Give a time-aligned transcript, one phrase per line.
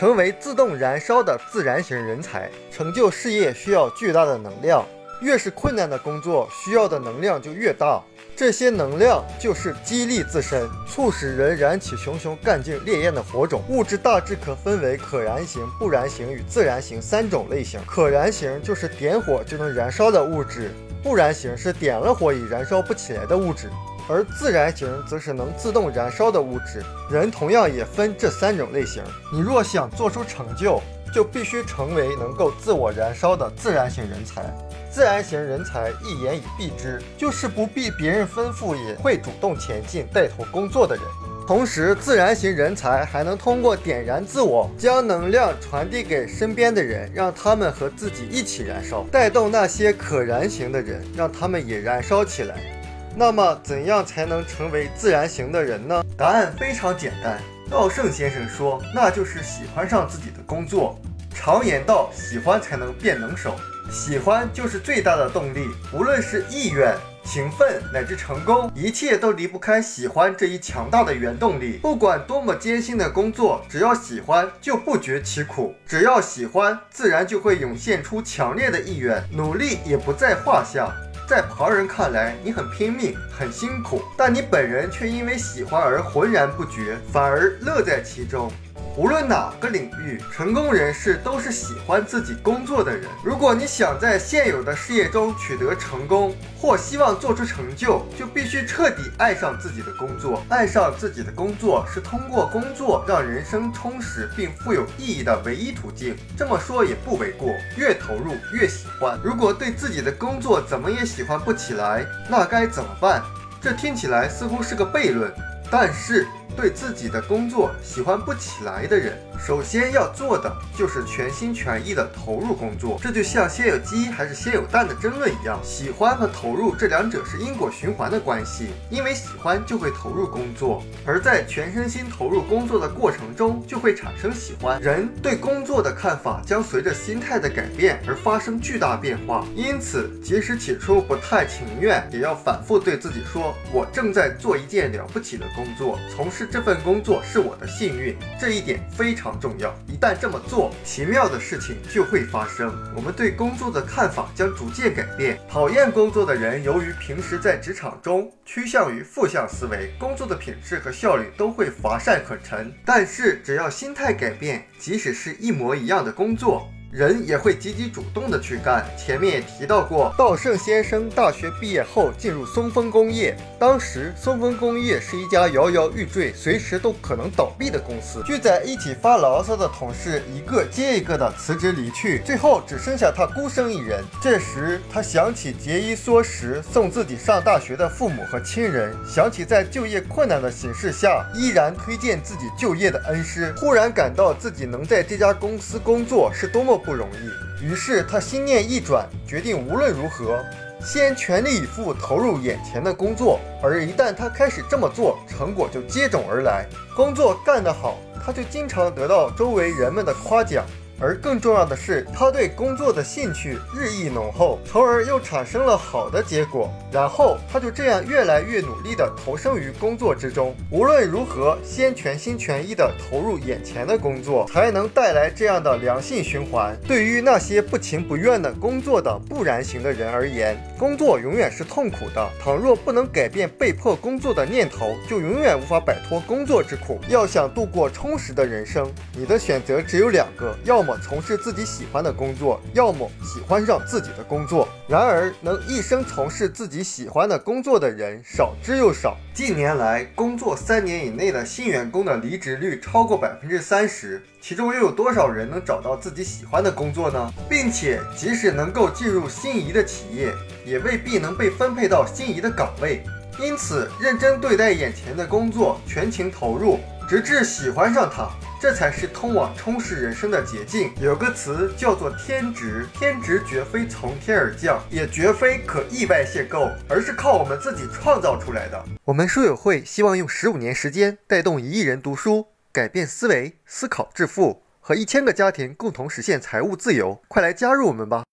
[0.00, 2.50] 成为自动燃烧的自然型人才。
[2.70, 4.82] 成就事业需要巨大的能量，
[5.20, 8.02] 越是困难的工作，需要的能量就越大。
[8.34, 13.62] 这些能量就是激励自身，促使人燃起熊熊干劲烈焰的火种。
[13.68, 17.78] 物质大致可分为可燃型、不燃型与自燃型三种类型。
[17.86, 20.70] 可燃型就是点火就能燃烧的物质，
[21.02, 23.68] 不燃型是点了火已燃烧不起来的物质，
[24.10, 26.82] 而自燃型则是能自动燃烧的物质。
[27.08, 29.02] 人同样也分这三种类型。
[29.32, 30.82] 你若想做出成就，
[31.14, 34.42] 就必须成为能够自我燃烧的自然型人才。
[34.90, 41.04] 自然型人才一言以蔽之，就是不必别人吩咐也会主动前进、带头工作的人。
[41.46, 52.79] 同时，自然型人才还能通过点燃自我，将能量传递给身边的人，让他们和自己一起燃烧，带动那些可燃型的人，让他们也燃烧起来。
[53.16, 56.02] 那么，怎样才能成为自然型的人呢？
[56.16, 57.38] 答案非常简单。
[57.70, 60.98] 稻盛先生说，那就是喜欢上自己的工作。
[61.34, 63.54] 常言道，喜欢才能变能手。
[63.90, 71.78] 喜欢就是最大的动力，无论是意愿、勤奋乃至成功，一切都离不开喜欢这一强大的原动力。
[71.82, 80.92] 不管多么艰辛的工作，只要喜欢就不觉其苦；只要喜欢，自然就会涌现出强烈的意愿，努力也不在话下。
[81.30, 88.50] 在旁人看来，你很拼命、很辛苦，但你本人却因为喜欢而浑然不觉，反而乐在其中。
[88.96, 93.06] 无论哪个领域，成功人士都是喜欢自己工作的人。
[93.24, 100.42] 如果你想在现有的事业中取得成功，或希望做出成就，就必须彻底爱上自己的工作。
[100.48, 106.16] 爱上自己的工作是通过工作让人生充实并富有意义的唯一途径。
[106.36, 107.48] 这么说也不为过。
[107.76, 109.18] 越投入越喜欢。
[109.22, 113.22] 如果对自己的工作怎么也喜欢不起来，那该怎么办？
[113.62, 115.32] 这听起来似乎是个悖论，
[115.70, 116.26] 但是。
[116.60, 123.00] 对自己的工作喜欢不起来的人，首先要做的就是全心全意的投入工作。
[123.02, 128.66] 这就像先有鸡还是先有蛋的争论一样，喜欢和投入这两者是因果循环的关系。
[128.90, 134.78] 因为喜欢就会投入工作，而在全身心投入工作的过程中，就会产生喜欢。
[134.82, 139.46] 人对工作的看法将随着心态的改变而发生巨大变化。
[139.56, 149.72] 因此，即使起初不太情愿，也要反复对自己说：“我正在做一件了不起的工作。”从事这份工作是我的幸运，这一点非常重要。
[149.86, 152.74] 一旦这么做，奇妙的事情就会发生。
[152.96, 155.38] 我们对工作的看法将逐渐改变。
[155.48, 162.72] 讨厌工作的人，由于平时在职场中趋向于负向思维，工作的品质和效率都会乏善可陈。
[162.84, 168.84] 但是，只要心态改变，即使是一模一样的工作，人也会积极主动的去干。
[168.98, 178.20] 前面也提到过，稻盛先生大学毕业后进入松风工业，当时松风工业是一家摇摇欲坠、随时都可能倒闭的公司。
[178.24, 184.02] 聚在一起发牢骚的同事一个接一个的辞职离去，最后只剩下他孤身一人。
[184.20, 196.79] 这时他想起节衣缩食送自己上大学的父母和亲人，想起在就业困难的形势下依然推荐自己就业的恩师，忽然感到自己能在这家公司工作是多么。
[196.84, 200.44] 不容易，于是他心念一转，决定无论如何
[200.82, 203.38] 先全力以赴投入眼前的工作。
[203.62, 206.66] 而一旦他开始这么做，成果就接踵而来。
[206.96, 210.64] 工作干得好，他就经常得到周围人们的夸奖。
[211.00, 216.70] 而更重要的是，他对工作的兴趣日益浓厚，从而又产生了好的结果。
[216.92, 220.54] 然后他就这样越来越努力地投身于工作之中。
[220.70, 226.76] 无论如何，先全心全意地投入眼前的工作，才能带来这样的良性循环。
[226.86, 232.28] 对于那些不情不愿的工作的不燃型的人而言，工作永远是痛苦的。
[232.42, 236.98] 倘若不能改变被迫工作的念头，就永远无法摆脱工作之苦。
[237.08, 241.00] 要想度过充实的人生，你的选择只有两个：要么么。
[241.00, 244.68] 从事自己喜欢的工作，要么喜欢上自己的工作。
[244.88, 249.16] 然而，能一生从事自己喜欢的工作的人少之又少。
[249.32, 257.32] 近年来，工作三年以内的新员工的离职率超过百分之三十，其中又有多少人能找到自己喜欢的工作呢？
[257.48, 260.34] 并且，即使能够进入心仪的企业，
[260.66, 263.02] 也未必能被分配到心仪的岗位。
[263.38, 266.78] 因此，认真对待眼前的工作，全情投入，
[267.08, 268.28] 直至喜欢上它。
[268.60, 270.92] 这才是通往充实人生的捷径。
[271.00, 278.84] 有个词叫做“天职”，天职绝非从天而降，也绝非可意外限购，而是靠我们自己创造出来的。
[279.06, 287.22] 我们书友会希望用十五年时间，带动一亿人读书，改变思维，思考致富，和一千个家庭共同实现财务自由。
[287.28, 288.24] 快来加入我们吧！